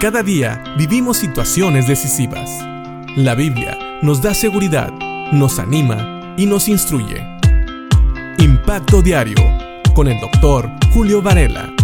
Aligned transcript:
Cada 0.00 0.22
día 0.22 0.62
vivimos 0.76 1.16
situaciones 1.16 1.88
decisivas. 1.88 2.48
La 3.16 3.34
Biblia 3.34 3.76
nos 4.00 4.22
da 4.22 4.32
seguridad, 4.32 4.92
nos 5.32 5.58
anima 5.58 6.36
y 6.38 6.46
nos 6.46 6.68
instruye. 6.68 7.20
Impacto 8.38 9.02
Diario 9.02 9.34
con 9.96 10.06
el 10.06 10.20
doctor 10.20 10.70
Julio 10.94 11.20
Varela. 11.20 11.74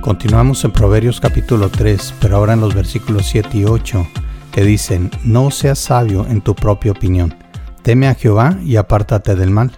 Continuamos 0.00 0.64
en 0.64 0.70
Proverbios 0.70 1.18
capítulo 1.20 1.70
3, 1.70 2.14
pero 2.20 2.36
ahora 2.36 2.52
en 2.52 2.60
los 2.60 2.72
versículos 2.72 3.26
7 3.26 3.58
y 3.58 3.64
8, 3.64 4.06
que 4.52 4.62
dicen, 4.62 5.10
no 5.24 5.50
seas 5.50 5.80
sabio 5.80 6.24
en 6.28 6.40
tu 6.40 6.54
propia 6.54 6.92
opinión, 6.92 7.34
teme 7.82 8.06
a 8.06 8.14
Jehová 8.14 8.56
y 8.64 8.76
apártate 8.76 9.34
del 9.34 9.50
mal, 9.50 9.72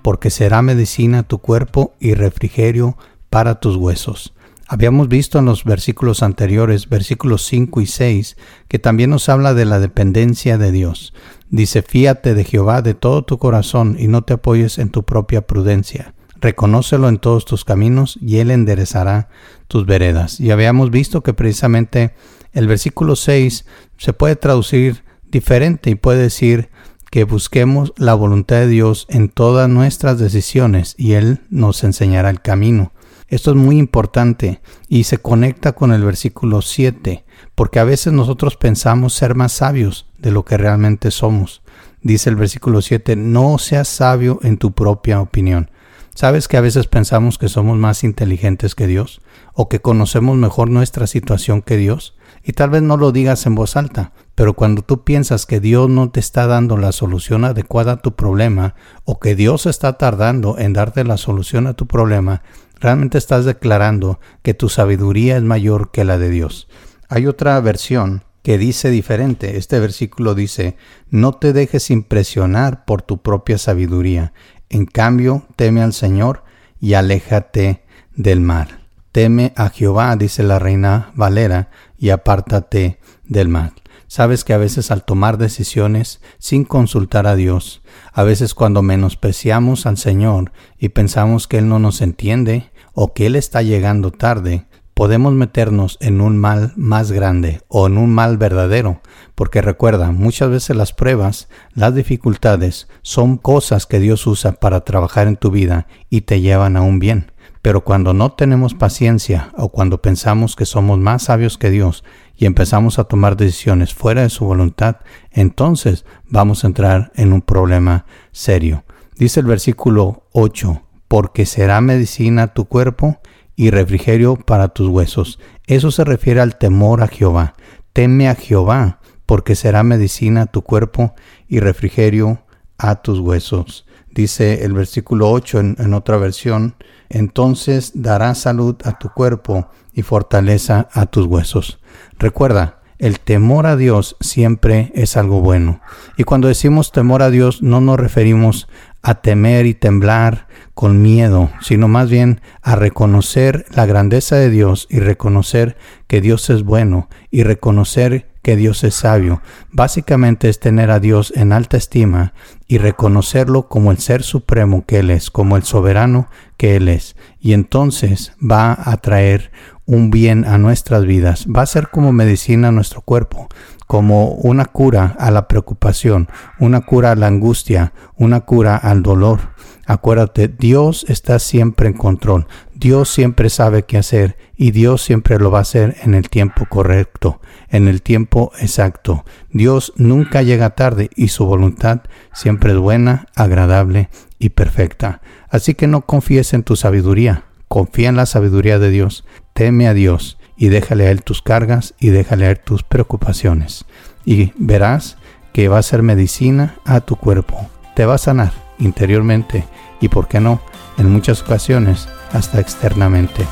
porque 0.00 0.30
será 0.30 0.62
medicina 0.62 1.24
tu 1.24 1.40
cuerpo 1.40 1.92
y 2.00 2.14
refrigerio 2.14 2.96
para 3.28 3.56
tus 3.56 3.76
huesos. 3.76 4.32
Habíamos 4.66 5.08
visto 5.08 5.38
en 5.38 5.44
los 5.44 5.64
versículos 5.64 6.22
anteriores, 6.22 6.88
versículos 6.88 7.44
5 7.46 7.82
y 7.82 7.86
6, 7.86 8.36
que 8.66 8.78
también 8.78 9.10
nos 9.10 9.28
habla 9.28 9.52
de 9.52 9.66
la 9.66 9.78
dependencia 9.78 10.56
de 10.56 10.72
Dios. 10.72 11.12
Dice, 11.50 11.82
fíate 11.82 12.34
de 12.34 12.44
Jehová 12.44 12.80
de 12.80 12.94
todo 12.94 13.24
tu 13.24 13.38
corazón 13.38 13.96
y 13.98 14.08
no 14.08 14.22
te 14.22 14.34
apoyes 14.34 14.78
en 14.78 14.88
tu 14.88 15.02
propia 15.02 15.46
prudencia. 15.46 16.14
Reconócelo 16.40 17.08
en 17.08 17.18
todos 17.18 17.44
tus 17.44 17.64
caminos 17.64 18.18
y 18.22 18.38
Él 18.38 18.50
enderezará 18.50 19.28
tus 19.68 19.84
veredas. 19.84 20.40
Y 20.40 20.50
habíamos 20.50 20.90
visto 20.90 21.22
que 21.22 21.34
precisamente 21.34 22.14
el 22.52 22.66
versículo 22.66 23.16
6 23.16 23.66
se 23.98 24.12
puede 24.14 24.36
traducir 24.36 25.04
diferente 25.30 25.90
y 25.90 25.94
puede 25.94 26.22
decir 26.22 26.70
que 27.10 27.24
busquemos 27.24 27.92
la 27.96 28.14
voluntad 28.14 28.56
de 28.56 28.68
Dios 28.68 29.06
en 29.10 29.28
todas 29.28 29.68
nuestras 29.68 30.18
decisiones 30.18 30.94
y 30.96 31.12
Él 31.12 31.42
nos 31.50 31.84
enseñará 31.84 32.30
el 32.30 32.40
camino. 32.40 32.93
Esto 33.34 33.50
es 33.50 33.56
muy 33.56 33.78
importante 33.78 34.60
y 34.86 35.02
se 35.02 35.18
conecta 35.18 35.72
con 35.72 35.92
el 35.92 36.04
versículo 36.04 36.62
7, 36.62 37.24
porque 37.56 37.80
a 37.80 37.84
veces 37.84 38.12
nosotros 38.12 38.56
pensamos 38.56 39.12
ser 39.12 39.34
más 39.34 39.50
sabios 39.50 40.06
de 40.18 40.30
lo 40.30 40.44
que 40.44 40.56
realmente 40.56 41.10
somos. 41.10 41.60
Dice 42.00 42.30
el 42.30 42.36
versículo 42.36 42.80
7, 42.80 43.16
no 43.16 43.58
seas 43.58 43.88
sabio 43.88 44.38
en 44.44 44.56
tu 44.56 44.70
propia 44.70 45.20
opinión. 45.20 45.72
¿Sabes 46.14 46.46
que 46.46 46.58
a 46.58 46.60
veces 46.60 46.86
pensamos 46.86 47.36
que 47.36 47.48
somos 47.48 47.76
más 47.76 48.04
inteligentes 48.04 48.76
que 48.76 48.86
Dios? 48.86 49.20
¿O 49.52 49.68
que 49.68 49.80
conocemos 49.80 50.36
mejor 50.36 50.70
nuestra 50.70 51.08
situación 51.08 51.60
que 51.60 51.76
Dios? 51.76 52.14
Y 52.44 52.52
tal 52.52 52.70
vez 52.70 52.82
no 52.82 52.96
lo 52.96 53.10
digas 53.10 53.46
en 53.46 53.56
voz 53.56 53.74
alta, 53.74 54.12
pero 54.36 54.54
cuando 54.54 54.82
tú 54.82 55.02
piensas 55.02 55.44
que 55.44 55.58
Dios 55.58 55.90
no 55.90 56.10
te 56.10 56.20
está 56.20 56.46
dando 56.46 56.76
la 56.76 56.92
solución 56.92 57.44
adecuada 57.44 57.92
a 57.92 57.96
tu 57.96 58.14
problema, 58.14 58.76
o 59.04 59.18
que 59.18 59.34
Dios 59.34 59.66
está 59.66 59.94
tardando 59.94 60.56
en 60.56 60.72
darte 60.72 61.02
la 61.02 61.16
solución 61.16 61.66
a 61.66 61.74
tu 61.74 61.88
problema, 61.88 62.42
realmente 62.84 63.16
estás 63.16 63.46
declarando 63.46 64.20
que 64.42 64.52
tu 64.52 64.68
sabiduría 64.68 65.38
es 65.38 65.42
mayor 65.42 65.90
que 65.90 66.04
la 66.04 66.18
de 66.18 66.28
Dios. 66.28 66.68
Hay 67.08 67.26
otra 67.26 67.58
versión 67.60 68.24
que 68.42 68.58
dice 68.58 68.90
diferente. 68.90 69.56
Este 69.56 69.80
versículo 69.80 70.34
dice, 70.34 70.76
no 71.08 71.32
te 71.32 71.54
dejes 71.54 71.90
impresionar 71.90 72.84
por 72.84 73.00
tu 73.00 73.22
propia 73.22 73.56
sabiduría. 73.56 74.34
En 74.68 74.84
cambio, 74.84 75.46
teme 75.56 75.80
al 75.80 75.94
Señor 75.94 76.44
y 76.78 76.92
aléjate 76.92 77.84
del 78.16 78.42
mal. 78.42 78.80
Teme 79.12 79.54
a 79.56 79.70
Jehová, 79.70 80.14
dice 80.16 80.42
la 80.42 80.58
reina 80.58 81.10
Valera, 81.14 81.70
y 81.96 82.10
apártate 82.10 83.00
del 83.24 83.48
mal. 83.48 83.72
Sabes 84.08 84.44
que 84.44 84.52
a 84.52 84.58
veces 84.58 84.90
al 84.90 85.04
tomar 85.04 85.38
decisiones 85.38 86.20
sin 86.38 86.64
consultar 86.64 87.26
a 87.26 87.34
Dios, 87.34 87.80
a 88.12 88.24
veces 88.24 88.52
cuando 88.52 88.82
menospreciamos 88.82 89.86
al 89.86 89.96
Señor 89.96 90.52
y 90.78 90.90
pensamos 90.90 91.48
que 91.48 91.56
Él 91.56 91.68
no 91.70 91.78
nos 91.78 92.02
entiende 92.02 92.73
o 92.94 93.12
que 93.12 93.26
Él 93.26 93.36
está 93.36 93.62
llegando 93.62 94.10
tarde, 94.10 94.66
podemos 94.94 95.32
meternos 95.34 95.98
en 96.00 96.20
un 96.20 96.38
mal 96.38 96.72
más 96.76 97.10
grande 97.10 97.60
o 97.68 97.88
en 97.88 97.98
un 97.98 98.14
mal 98.14 98.38
verdadero, 98.38 99.00
porque 99.34 99.60
recuerda, 99.60 100.12
muchas 100.12 100.50
veces 100.50 100.76
las 100.76 100.92
pruebas, 100.92 101.48
las 101.74 101.94
dificultades 101.94 102.88
son 103.02 103.36
cosas 103.36 103.86
que 103.86 103.98
Dios 103.98 104.26
usa 104.26 104.52
para 104.52 104.82
trabajar 104.82 105.26
en 105.26 105.36
tu 105.36 105.50
vida 105.50 105.88
y 106.08 106.22
te 106.22 106.40
llevan 106.40 106.76
a 106.76 106.82
un 106.82 107.00
bien. 107.00 107.32
Pero 107.60 107.82
cuando 107.82 108.12
no 108.12 108.32
tenemos 108.32 108.74
paciencia 108.74 109.50
o 109.56 109.70
cuando 109.70 110.02
pensamos 110.02 110.54
que 110.54 110.66
somos 110.66 110.98
más 110.98 111.24
sabios 111.24 111.56
que 111.56 111.70
Dios 111.70 112.04
y 112.36 112.46
empezamos 112.46 112.98
a 112.98 113.04
tomar 113.04 113.36
decisiones 113.36 113.94
fuera 113.94 114.22
de 114.22 114.28
su 114.30 114.44
voluntad, 114.44 114.96
entonces 115.30 116.04
vamos 116.28 116.62
a 116.62 116.66
entrar 116.66 117.10
en 117.16 117.32
un 117.32 117.40
problema 117.40 118.04
serio. 118.32 118.84
Dice 119.16 119.40
el 119.40 119.46
versículo 119.46 120.28
8, 120.32 120.83
porque 121.14 121.46
será 121.46 121.80
medicina 121.80 122.54
tu 122.54 122.64
cuerpo 122.64 123.20
y 123.54 123.70
refrigerio 123.70 124.34
para 124.34 124.70
tus 124.70 124.88
huesos. 124.88 125.38
Eso 125.68 125.92
se 125.92 126.02
refiere 126.02 126.40
al 126.40 126.58
temor 126.58 127.04
a 127.04 127.06
Jehová. 127.06 127.54
Teme 127.92 128.28
a 128.28 128.34
Jehová, 128.34 128.98
porque 129.24 129.54
será 129.54 129.84
medicina 129.84 130.46
tu 130.46 130.62
cuerpo 130.62 131.14
y 131.46 131.60
refrigerio 131.60 132.42
a 132.78 132.96
tus 132.96 133.20
huesos. 133.20 133.86
Dice 134.10 134.64
el 134.64 134.72
versículo 134.72 135.30
8 135.30 135.60
en, 135.60 135.94
otra 135.94 136.16
versión, 136.16 136.74
entonces 137.10 137.92
dará 137.94 138.34
salud 138.34 138.74
a 138.82 138.98
tu 138.98 139.08
cuerpo 139.10 139.68
y 139.92 140.02
fortaleza 140.02 140.88
a 140.92 141.06
tus 141.06 141.26
huesos. 141.26 141.78
Recuerda, 142.18 142.80
el 142.98 143.20
temor 143.20 143.66
a 143.66 143.76
Dios 143.76 144.16
siempre 144.18 144.90
es 144.94 145.16
algo 145.16 145.40
bueno. 145.40 145.80
Y 146.16 146.24
cuando 146.24 146.48
decimos 146.48 146.90
temor 146.90 147.22
a 147.22 147.30
Dios 147.30 147.62
no 147.62 147.80
nos 147.80 148.00
referimos 148.00 148.66
a 149.04 149.16
temer 149.16 149.66
y 149.66 149.74
temblar 149.74 150.48
con 150.72 151.02
miedo, 151.02 151.50
sino 151.60 151.88
más 151.88 152.08
bien 152.10 152.40
a 152.62 152.74
reconocer 152.74 153.66
la 153.70 153.84
grandeza 153.84 154.36
de 154.36 154.48
Dios 154.48 154.88
y 154.90 154.98
reconocer 154.98 155.76
que 156.08 156.22
Dios 156.22 156.48
es 156.48 156.64
bueno 156.64 157.08
y 157.30 157.42
reconocer 157.42 158.30
que 158.40 158.56
Dios 158.56 158.82
es 158.82 158.94
sabio. 158.94 159.42
Básicamente 159.70 160.48
es 160.48 160.58
tener 160.58 160.90
a 160.90 161.00
Dios 161.00 161.32
en 161.36 161.52
alta 161.52 161.76
estima 161.76 162.32
y 162.66 162.78
reconocerlo 162.78 163.68
como 163.68 163.90
el 163.90 163.98
ser 163.98 164.22
supremo 164.22 164.84
que 164.86 165.00
Él 165.00 165.10
es, 165.10 165.30
como 165.30 165.56
el 165.56 165.64
soberano 165.64 166.28
que 166.56 166.76
Él 166.76 166.88
es. 166.88 167.14
Y 167.40 167.52
entonces 167.52 168.32
va 168.40 168.76
a 168.90 168.96
traer 168.96 169.52
un 169.86 170.10
bien 170.10 170.44
a 170.44 170.58
nuestras 170.58 171.04
vidas, 171.04 171.46
va 171.46 171.62
a 171.62 171.66
ser 171.66 171.88
como 171.88 172.12
medicina 172.12 172.68
a 172.68 172.72
nuestro 172.72 173.02
cuerpo, 173.02 173.48
como 173.86 174.28
una 174.28 174.64
cura 174.64 175.14
a 175.18 175.30
la 175.30 175.46
preocupación, 175.46 176.28
una 176.58 176.80
cura 176.80 177.12
a 177.12 177.16
la 177.16 177.26
angustia, 177.26 177.92
una 178.16 178.40
cura 178.40 178.76
al 178.76 179.02
dolor. 179.02 179.40
Acuérdate, 179.86 180.48
Dios 180.48 181.04
está 181.08 181.38
siempre 181.38 181.88
en 181.88 181.94
control, 181.94 182.46
Dios 182.74 183.10
siempre 183.10 183.50
sabe 183.50 183.84
qué 183.84 183.98
hacer 183.98 184.38
y 184.56 184.70
Dios 184.70 185.02
siempre 185.02 185.38
lo 185.38 185.50
va 185.50 185.58
a 185.58 185.62
hacer 185.62 185.96
en 186.02 186.14
el 186.14 186.30
tiempo 186.30 186.64
correcto, 186.66 187.40
en 187.68 187.86
el 187.86 188.00
tiempo 188.00 188.50
exacto. 188.60 189.26
Dios 189.50 189.92
nunca 189.96 190.40
llega 190.40 190.70
tarde 190.70 191.10
y 191.14 191.28
su 191.28 191.44
voluntad 191.44 192.00
siempre 192.32 192.72
es 192.72 192.78
buena, 192.78 193.26
agradable 193.36 194.08
y 194.38 194.50
perfecta. 194.50 195.20
Así 195.50 195.74
que 195.74 195.86
no 195.86 196.06
confíes 196.06 196.54
en 196.54 196.62
tu 196.62 196.76
sabiduría, 196.76 197.44
confía 197.68 198.08
en 198.08 198.16
la 198.16 198.26
sabiduría 198.26 198.78
de 198.78 198.88
Dios, 198.88 199.24
teme 199.54 199.88
a 199.88 199.94
Dios 199.94 200.36
y 200.56 200.68
déjale 200.68 201.06
a 201.06 201.10
Él 201.10 201.22
tus 201.22 201.40
cargas 201.40 201.94
y 201.98 202.10
déjale 202.10 202.46
a 202.46 202.50
Él 202.50 202.60
tus 202.60 202.82
preocupaciones. 202.82 203.86
Y 204.24 204.52
verás 204.56 205.16
que 205.52 205.68
va 205.68 205.78
a 205.78 205.82
ser 205.82 206.02
medicina 206.02 206.74
a 206.84 207.00
tu 207.00 207.16
cuerpo. 207.16 207.68
Te 207.94 208.04
va 208.04 208.14
a 208.14 208.18
sanar 208.18 208.52
interiormente 208.78 209.64
y, 210.00 210.08
por 210.08 210.28
qué 210.28 210.40
no, 210.40 210.60
en 210.98 211.10
muchas 211.10 211.42
ocasiones 211.42 212.08
hasta 212.32 212.60
externamente. 212.60 213.46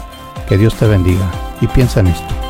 Que 0.48 0.58
Dios 0.58 0.74
te 0.74 0.86
bendiga 0.86 1.30
y 1.60 1.66
piensa 1.68 2.00
en 2.00 2.08
esto. 2.08 2.41